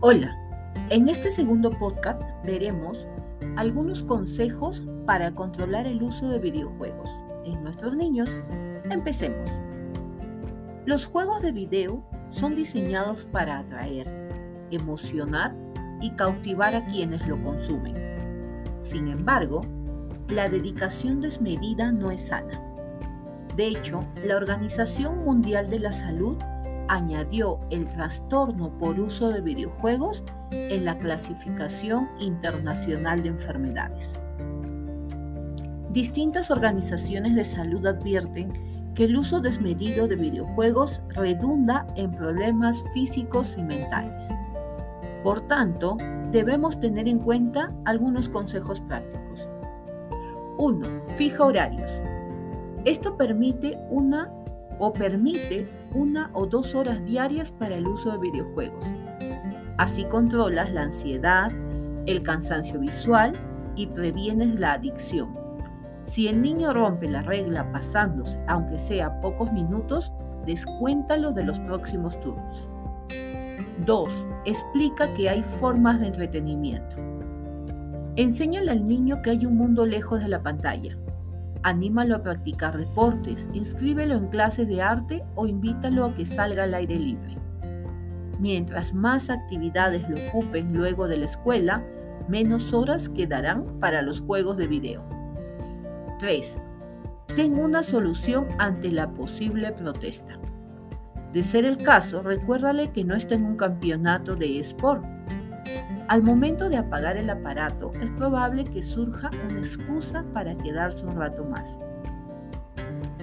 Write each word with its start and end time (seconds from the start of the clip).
Hola, 0.00 0.38
en 0.90 1.08
este 1.08 1.32
segundo 1.32 1.70
podcast 1.70 2.22
veremos 2.44 3.08
algunos 3.56 4.04
consejos 4.04 4.84
para 5.06 5.34
controlar 5.34 5.88
el 5.88 6.00
uso 6.04 6.28
de 6.28 6.38
videojuegos 6.38 7.10
en 7.44 7.64
nuestros 7.64 7.96
niños. 7.96 8.38
Empecemos. 8.84 9.50
Los 10.86 11.04
juegos 11.04 11.42
de 11.42 11.50
video 11.50 12.04
son 12.30 12.54
diseñados 12.54 13.26
para 13.26 13.58
atraer, 13.58 14.06
emocionar 14.70 15.56
y 16.00 16.12
cautivar 16.12 16.76
a 16.76 16.86
quienes 16.86 17.26
lo 17.26 17.42
consumen. 17.42 17.96
Sin 18.76 19.08
embargo, 19.08 19.62
la 20.28 20.48
dedicación 20.48 21.20
desmedida 21.20 21.90
no 21.90 22.12
es 22.12 22.28
sana. 22.28 22.62
De 23.56 23.66
hecho, 23.66 24.06
la 24.24 24.36
Organización 24.36 25.24
Mundial 25.24 25.68
de 25.68 25.80
la 25.80 25.90
Salud 25.90 26.36
añadió 26.88 27.60
el 27.70 27.86
trastorno 27.86 28.70
por 28.78 28.98
uso 28.98 29.30
de 29.30 29.40
videojuegos 29.40 30.24
en 30.50 30.84
la 30.84 30.98
clasificación 30.98 32.08
internacional 32.18 33.22
de 33.22 33.28
enfermedades. 33.28 34.12
Distintas 35.90 36.50
organizaciones 36.50 37.34
de 37.34 37.44
salud 37.44 37.86
advierten 37.86 38.52
que 38.94 39.04
el 39.04 39.16
uso 39.16 39.40
desmedido 39.40 40.08
de 40.08 40.16
videojuegos 40.16 41.00
redunda 41.10 41.86
en 41.96 42.10
problemas 42.10 42.82
físicos 42.92 43.56
y 43.56 43.62
mentales. 43.62 44.28
Por 45.22 45.40
tanto, 45.42 45.96
debemos 46.30 46.80
tener 46.80 47.08
en 47.08 47.18
cuenta 47.18 47.68
algunos 47.84 48.28
consejos 48.28 48.80
prácticos. 48.82 49.48
1. 50.58 50.86
Fija 51.16 51.44
horarios. 51.44 51.90
Esto 52.84 53.16
permite 53.16 53.78
una 53.90 54.30
o 54.78 54.92
permite 54.92 55.68
una 55.94 56.30
o 56.32 56.46
dos 56.46 56.74
horas 56.74 57.04
diarias 57.04 57.52
para 57.52 57.76
el 57.76 57.86
uso 57.86 58.12
de 58.12 58.18
videojuegos. 58.18 58.84
Así 59.76 60.04
controlas 60.04 60.72
la 60.72 60.82
ansiedad, 60.82 61.52
el 62.06 62.22
cansancio 62.22 62.80
visual 62.80 63.32
y 63.76 63.86
previenes 63.86 64.58
la 64.58 64.72
adicción. 64.72 65.36
Si 66.04 66.26
el 66.26 66.42
niño 66.42 66.72
rompe 66.72 67.08
la 67.08 67.22
regla 67.22 67.70
pasándose, 67.70 68.40
aunque 68.46 68.78
sea 68.78 69.20
pocos 69.20 69.52
minutos, 69.52 70.12
descuéntalo 70.46 71.32
de 71.32 71.44
los 71.44 71.60
próximos 71.60 72.18
turnos. 72.20 72.68
2. 73.84 74.26
Explica 74.46 75.12
que 75.14 75.28
hay 75.28 75.42
formas 75.60 76.00
de 76.00 76.08
entretenimiento. 76.08 76.96
Enséñale 78.16 78.70
al 78.72 78.86
niño 78.86 79.22
que 79.22 79.30
hay 79.30 79.46
un 79.46 79.56
mundo 79.56 79.86
lejos 79.86 80.20
de 80.20 80.28
la 80.28 80.42
pantalla 80.42 80.96
Anímalo 81.68 82.16
a 82.16 82.22
practicar 82.22 82.78
deportes, 82.78 83.46
inscríbelo 83.52 84.14
en 84.14 84.28
clases 84.28 84.66
de 84.68 84.80
arte 84.80 85.22
o 85.34 85.46
invítalo 85.46 86.06
a 86.06 86.14
que 86.14 86.24
salga 86.24 86.64
al 86.64 86.72
aire 86.72 86.98
libre. 86.98 87.36
Mientras 88.40 88.94
más 88.94 89.28
actividades 89.28 90.08
lo 90.08 90.16
ocupen 90.28 90.74
luego 90.74 91.08
de 91.08 91.18
la 91.18 91.26
escuela, 91.26 91.84
menos 92.26 92.72
horas 92.72 93.10
quedarán 93.10 93.80
para 93.80 94.00
los 94.00 94.22
juegos 94.22 94.56
de 94.56 94.66
video. 94.66 95.02
3. 96.18 96.58
Ten 97.36 97.58
una 97.58 97.82
solución 97.82 98.46
ante 98.56 98.90
la 98.90 99.10
posible 99.10 99.70
protesta. 99.72 100.38
De 101.34 101.42
ser 101.42 101.66
el 101.66 101.76
caso, 101.76 102.22
recuérdale 102.22 102.92
que 102.92 103.04
no 103.04 103.14
está 103.14 103.34
en 103.34 103.44
un 103.44 103.56
campeonato 103.58 104.36
de 104.36 104.58
esport 104.58 105.04
al 106.08 106.22
momento 106.22 106.70
de 106.70 106.78
apagar 106.78 107.18
el 107.18 107.28
aparato, 107.28 107.92
es 108.00 108.10
probable 108.12 108.64
que 108.64 108.82
surja 108.82 109.30
una 109.48 109.58
excusa 109.58 110.24
para 110.32 110.56
quedarse 110.56 111.04
un 111.04 111.16
rato 111.16 111.44
más. 111.44 111.78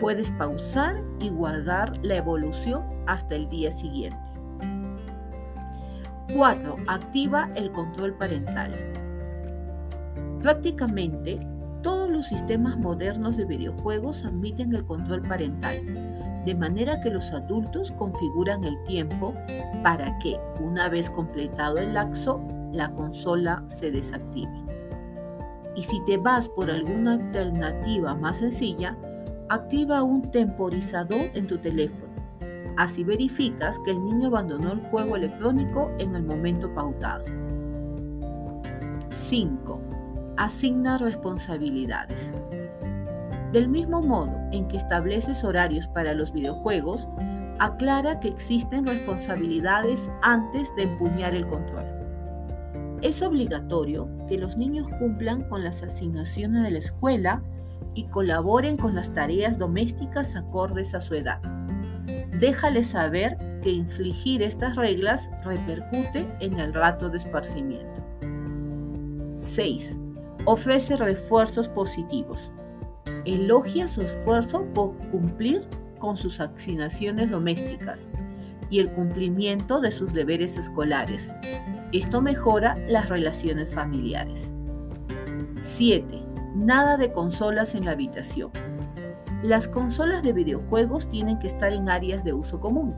Puedes 0.00 0.32
pausar 0.32 1.00
y 1.20 1.28
guardar 1.30 1.96
la 2.04 2.16
evolución 2.16 2.82
hasta 3.06 3.36
el 3.36 3.48
día 3.48 3.70
siguiente. 3.70 4.18
4. 6.34 6.76
Activa 6.88 7.50
el 7.54 7.70
control 7.70 8.14
parental. 8.14 8.72
Prácticamente 10.40 11.36
todos 11.82 12.10
los 12.10 12.26
sistemas 12.26 12.76
modernos 12.76 13.36
de 13.36 13.44
videojuegos 13.44 14.24
admiten 14.24 14.74
el 14.74 14.84
control 14.84 15.22
parental, 15.22 15.78
de 16.44 16.54
manera 16.54 17.00
que 17.00 17.10
los 17.10 17.32
adultos 17.32 17.92
configuran 17.92 18.64
el 18.64 18.82
tiempo 18.84 19.34
para 19.82 20.18
que, 20.18 20.38
una 20.60 20.88
vez 20.88 21.08
completado 21.10 21.78
el 21.78 21.94
laxo, 21.94 22.40
la 22.72 22.90
consola 22.92 23.64
se 23.68 23.90
desactive. 23.90 24.50
Y 25.76 25.84
si 25.84 26.04
te 26.04 26.16
vas 26.16 26.48
por 26.48 26.70
alguna 26.70 27.14
alternativa 27.14 28.14
más 28.14 28.38
sencilla, 28.38 28.96
activa 29.48 30.02
un 30.02 30.22
temporizador 30.30 31.30
en 31.34 31.46
tu 31.46 31.58
teléfono. 31.58 32.12
Así 32.76 33.04
verificas 33.04 33.78
que 33.84 33.90
el 33.90 34.02
niño 34.02 34.28
abandonó 34.28 34.72
el 34.72 34.80
juego 34.80 35.16
electrónico 35.16 35.90
en 35.98 36.14
el 36.14 36.22
momento 36.22 36.72
pautado. 36.74 37.24
5. 39.10 39.80
Asigna 40.36 40.98
responsabilidades. 40.98 42.30
Del 43.52 43.68
mismo 43.68 44.00
modo 44.00 44.32
en 44.50 44.66
que 44.66 44.78
estableces 44.78 45.44
horarios 45.44 45.86
para 45.88 46.14
los 46.14 46.32
videojuegos, 46.32 47.06
aclara 47.58 48.18
que 48.18 48.28
existen 48.28 48.86
responsabilidades 48.86 50.10
antes 50.22 50.74
de 50.74 50.84
empuñar 50.84 51.34
el 51.34 51.46
control. 51.46 51.84
Es 53.02 53.20
obligatorio 53.20 54.08
que 54.26 54.38
los 54.38 54.56
niños 54.56 54.88
cumplan 54.98 55.42
con 55.48 55.62
las 55.62 55.82
asignaciones 55.82 56.62
de 56.62 56.70
la 56.70 56.78
escuela 56.78 57.42
y 57.94 58.04
colaboren 58.04 58.78
con 58.78 58.94
las 58.94 59.12
tareas 59.12 59.58
domésticas 59.58 60.34
acordes 60.34 60.94
a 60.94 61.00
su 61.00 61.14
edad. 61.14 61.40
Déjales 62.40 62.88
saber 62.88 63.36
que 63.62 63.70
infligir 63.70 64.42
estas 64.42 64.76
reglas 64.76 65.28
repercute 65.44 66.26
en 66.40 66.58
el 66.58 66.72
rato 66.72 67.10
de 67.10 67.18
esparcimiento. 67.18 68.02
6. 69.36 69.96
Ofrece 70.46 70.96
refuerzos 70.96 71.68
positivos. 71.68 72.50
Elogia 73.24 73.88
su 73.88 74.02
esfuerzo 74.02 74.64
por 74.74 74.96
cumplir 75.10 75.64
con 75.98 76.16
sus 76.16 76.40
asignaciones 76.40 77.30
domésticas 77.30 78.08
y 78.70 78.80
el 78.80 78.90
cumplimiento 78.90 79.80
de 79.80 79.92
sus 79.92 80.12
deberes 80.12 80.56
escolares. 80.56 81.32
Esto 81.92 82.20
mejora 82.20 82.74
las 82.88 83.08
relaciones 83.08 83.72
familiares. 83.72 84.50
7. 85.60 86.22
Nada 86.56 86.96
de 86.96 87.12
consolas 87.12 87.74
en 87.74 87.84
la 87.84 87.92
habitación. 87.92 88.50
Las 89.42 89.68
consolas 89.68 90.22
de 90.22 90.32
videojuegos 90.32 91.08
tienen 91.08 91.38
que 91.38 91.48
estar 91.48 91.72
en 91.72 91.88
áreas 91.88 92.24
de 92.24 92.32
uso 92.32 92.60
común. 92.60 92.94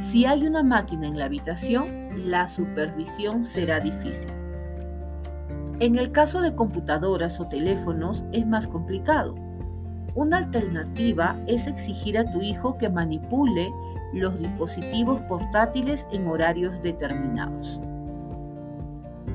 Si 0.00 0.24
hay 0.24 0.46
una 0.46 0.62
máquina 0.62 1.06
en 1.06 1.18
la 1.18 1.26
habitación, 1.26 2.30
la 2.30 2.48
supervisión 2.48 3.44
será 3.44 3.80
difícil. 3.80 4.41
En 5.82 5.98
el 5.98 6.12
caso 6.12 6.40
de 6.40 6.54
computadoras 6.54 7.40
o 7.40 7.48
teléfonos 7.48 8.22
es 8.30 8.46
más 8.46 8.68
complicado. 8.68 9.34
Una 10.14 10.36
alternativa 10.36 11.36
es 11.48 11.66
exigir 11.66 12.16
a 12.16 12.30
tu 12.30 12.40
hijo 12.40 12.78
que 12.78 12.88
manipule 12.88 13.68
los 14.12 14.38
dispositivos 14.38 15.20
portátiles 15.22 16.06
en 16.12 16.28
horarios 16.28 16.80
determinados. 16.82 17.80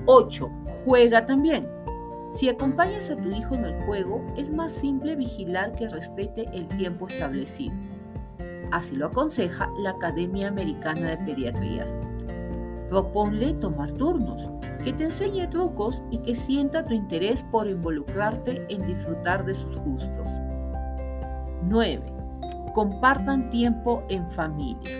8. 0.05 0.49
Juega 0.85 1.25
también. 1.25 1.67
Si 2.31 2.47
acompañas 2.47 3.09
a 3.09 3.17
tu 3.17 3.27
hijo 3.27 3.53
en 3.53 3.65
el 3.65 3.81
juego, 3.81 4.25
es 4.37 4.49
más 4.49 4.71
simple 4.71 5.17
vigilar 5.17 5.73
que 5.73 5.89
respete 5.89 6.47
el 6.53 6.69
tiempo 6.69 7.07
establecido. 7.07 7.75
Así 8.71 8.95
lo 8.95 9.07
aconseja 9.07 9.69
la 9.79 9.89
Academia 9.89 10.47
Americana 10.47 11.09
de 11.09 11.17
Pediatría. 11.17 11.85
Proponle 12.89 13.53
tomar 13.55 13.91
turnos, 13.91 14.49
que 14.87 14.93
te 14.93 15.03
enseñe 15.03 15.45
trucos 15.49 16.01
y 16.11 16.19
que 16.19 16.33
sienta 16.33 16.85
tu 16.85 16.93
interés 16.93 17.43
por 17.51 17.67
involucrarte 17.67 18.65
en 18.69 18.87
disfrutar 18.87 19.43
de 19.43 19.53
sus 19.53 19.75
gustos. 19.75 20.29
9. 21.63 22.01
Compartan 22.73 23.49
tiempo 23.49 24.05
en 24.07 24.31
familia. 24.31 24.95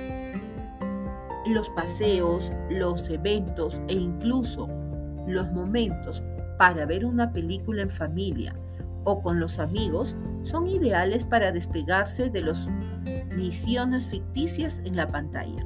Los 1.45 1.69
paseos, 1.69 2.51
los 2.69 3.10
eventos 3.10 3.81
e 3.88 3.94
incluso 3.94 4.68
los 5.25 5.50
momentos 5.54 6.22
para 6.57 6.86
ver 6.86 7.06
una 7.06 7.31
película 7.31 7.83
en 7.83 7.90
familia 7.90 8.60
o 9.06 9.22
con 9.22 9.40
los 9.40 9.57
amigos 9.57 10.18
son 10.44 10.68
ideales 10.68 11.24
para 11.24 11.54
despegarse 11.54 12.30
de 12.30 12.42
las 12.42 12.68
misiones 13.38 14.06
ficticias 14.10 14.81
en 14.83 14.98
la 14.98 15.07
pantalla. 15.07 15.66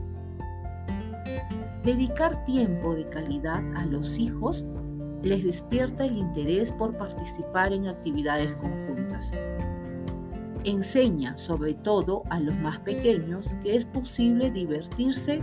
Dedicar 1.83 2.45
tiempo 2.45 2.93
de 2.93 3.09
calidad 3.09 3.63
a 3.75 3.87
los 3.87 4.19
hijos 4.19 4.63
les 5.23 5.43
despierta 5.43 6.05
el 6.05 6.15
interés 6.15 6.71
por 6.71 6.95
participar 6.95 7.73
en 7.73 7.87
actividades 7.87 8.53
conjuntas. 8.57 9.31
Enseña 10.63 11.35
sobre 11.37 11.73
todo 11.73 12.21
a 12.29 12.39
los 12.39 12.55
más 12.57 12.77
pequeños 12.81 13.49
que 13.63 13.75
es 13.75 13.85
posible 13.85 14.51
divertirse 14.51 15.39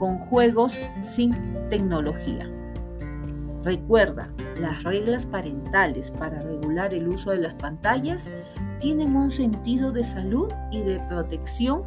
con 0.00 0.18
juegos 0.18 0.80
sin 1.02 1.32
tecnología. 1.70 2.50
Recuerda, 3.62 4.32
las 4.60 4.82
reglas 4.82 5.26
parentales 5.26 6.10
para 6.10 6.42
regular 6.42 6.92
el 6.92 7.06
uso 7.06 7.30
de 7.30 7.38
las 7.38 7.54
pantallas 7.54 8.28
tienen 8.80 9.14
un 9.14 9.30
sentido 9.30 9.92
de 9.92 10.02
salud 10.02 10.52
y 10.72 10.80
de 10.80 10.98
protección 11.08 11.84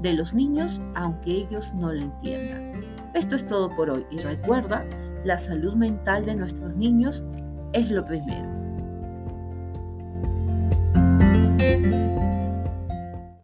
de 0.00 0.12
los 0.12 0.32
niños 0.32 0.80
aunque 0.94 1.32
ellos 1.32 1.72
no 1.74 1.92
lo 1.92 2.02
entiendan. 2.02 2.91
Esto 3.14 3.36
es 3.36 3.46
todo 3.46 3.68
por 3.74 3.90
hoy 3.90 4.06
y 4.10 4.18
recuerda, 4.18 4.84
la 5.24 5.36
salud 5.36 5.74
mental 5.74 6.24
de 6.24 6.34
nuestros 6.34 6.74
niños 6.76 7.22
es 7.74 7.90
lo 7.90 8.04
primero. 8.04 8.48